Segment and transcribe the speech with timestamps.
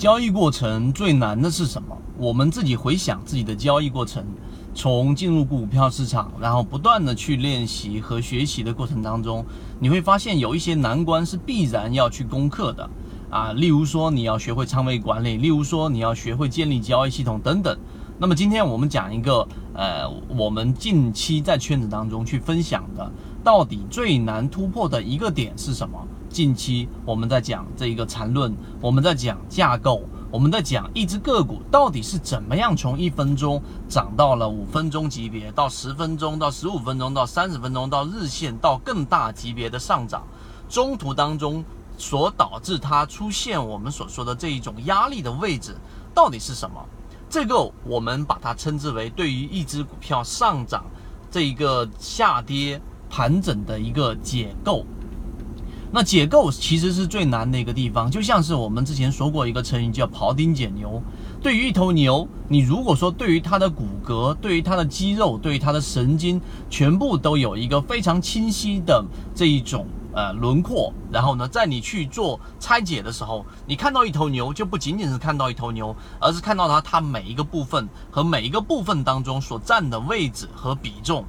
[0.00, 1.94] 交易过程最难的是什么？
[2.16, 4.24] 我们自己回想自己的交易过程，
[4.74, 9.44] 从进入股票市场，然后不断的去练习和学习的过程当中，
[9.78, 12.88] 你会发现有一些难关是必然要去攻克的
[13.28, 13.52] 啊。
[13.52, 17.78] 例如说你要学会仓位管理，例如说你要学会建立交易系统等等。
[18.18, 23.12] 那么今天我们讲一个，呃，我们近期在圈子当中去分享的，
[23.44, 26.08] 到底最难突破的一个点是什么？
[26.30, 40.22] 近期我们在讲这一个缠论，我们在讲架构，我们在讲一只个股到底是怎么样从一分钟涨到了五分钟级别，到十分钟，到十五分钟，到三十分钟，到日线，到更大级别的上涨，
[40.68, 41.64] 中途当中
[41.98, 45.74] 所导致它出现我们所说的这一种压力的位置
[46.14, 46.80] 到底是什么？
[47.28, 50.84] 这个我们把它称之为对于一只股票上涨
[51.28, 54.86] 这一个下跌盘整的一个解构。
[55.92, 61.02] 那解构其实是最难的一个地方，就像是我们之前说过一个成语叫庖丁解牛。
[61.42, 69.84] 对于一头牛，你如果说对于它的骨骼、对于它的肌肉、对于它的神经，全部都有一个非常清晰的这一种
[70.14, 81.24] 呃轮廓，然后呢，在你去做拆解的时候，你看到一头牛，就不仅仅是看到一头牛，而是看到它它每一个部分和每一个部分当中所占的位置和比重。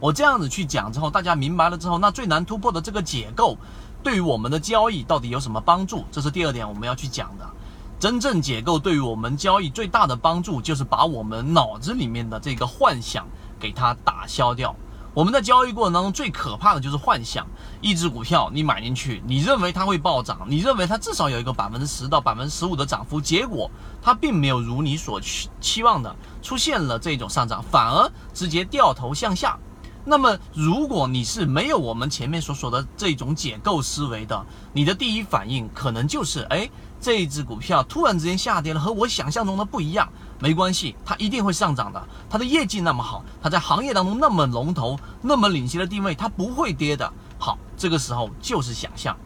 [0.00, 3.56] 我这样子去讲之后，大家明白了之后，那最难突破的这个解构。
[4.04, 6.04] 对于我们的交易到底有什么帮助？
[6.12, 7.50] 这是第二点我们要去讲的。
[7.98, 13.26] 真正解构对于我们交易最大的帮助，就是把我们脑子里面的这个幻想
[13.58, 14.76] 给它打消掉。
[15.14, 17.46] 我们在交易过程当中最可怕的就是幻想。
[17.80, 23.70] 一只股票你买进去，你认为它会暴涨，你认为它至少有一个百分之十到百分之十五的涨幅，结果
[24.02, 29.58] 它并没有如你所期期望的出现了这种上涨，反而直接掉头向下。
[30.06, 36.68] 那么，如果你是没有我们前面所说的这种解构思维的，你的第一反应可能就是：哎，
[37.00, 40.06] 这一只股票突然之间下跌了，和我想象中的不一样。
[40.38, 42.08] 没关系，它一定会上涨的。
[42.28, 47.10] 它的业绩那么好，它在行业当中那么龙头，那么领先的地位，它不会跌的。
[47.38, 49.16] 好，这个时候就是想象。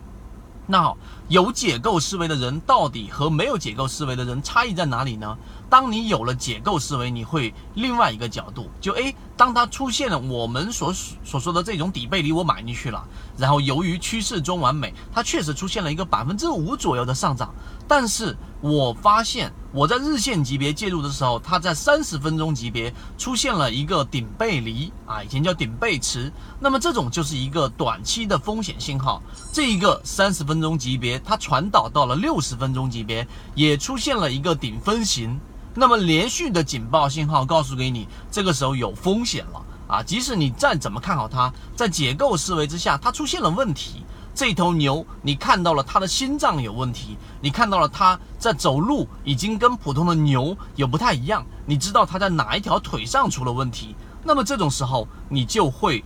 [0.71, 0.99] 那好，
[1.29, 5.37] 有解构思维的人到底和没有解构思维的人差异在哪里呢？
[5.71, 10.93] 当你有了解构思维，你会另外一个角度，就诶，当它出现了我们所
[11.25, 13.03] 所说的这种底背离，我买进去了，
[13.39, 17.55] 然后由于趋势中完美，它确实出现了一个百分之五左右的上涨，
[17.87, 18.37] 但是。
[18.61, 26.33] 我发现我在日线级别介入的时候，它在三十分钟级别出现了一个顶背离啊，以前叫顶背驰。
[26.59, 29.23] 那么这种就是一个短期的风险信号。
[29.53, 35.39] 这一个三十分钟级别，它传导到了六十分钟级别，也出现了一个顶分型。
[35.81, 40.03] 那么连续的警报信号告诉给你，这个时候有风险了啊！
[40.03, 44.03] 即使你再怎么看好它，在解构思维之下，它出现了问题。
[44.35, 56.05] 这头牛，你看到了它的心脏有问题，你看到了它在走路已经跟普通的牛有不太一样，你知道它在哪一条腿上出了问题，那么这种时候你就会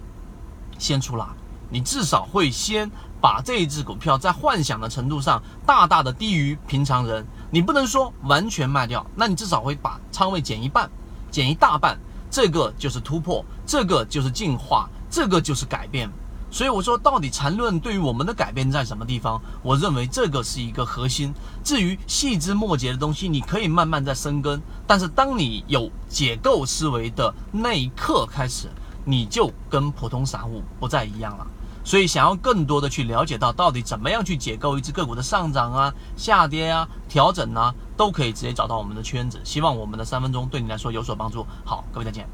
[0.78, 1.24] 先出来，
[1.70, 2.90] 你至少会先
[3.22, 10.90] 把这一只股票在幻想的程度上大大的低于平常人，你不能说完全卖掉，那你至少会把仓位减一半，
[11.30, 11.96] 减一大半，
[12.28, 16.10] 这个就是突破，这个就是进化，这个就是改变。
[16.50, 19.40] 所以我说，到底缠论对于我们的改变在什么地方？
[19.62, 21.32] 我认为这个是一个核心。
[21.64, 24.60] 至于细枝末节的东西，你可以慢慢在生根。
[24.86, 28.68] 但是当你有解构思维的那一刻开始，
[29.04, 31.46] 你就跟普通散户不再一样了。
[31.84, 39.40] 所以，想要更多的去了解到到底怎么样去解构一只个股的上涨啊、下跌啊、调整啊，都可以直接找到我们的圈子。
[39.44, 41.46] 希望我们的三分钟对你来说有所帮助。
[41.64, 42.26] 好，各位再见。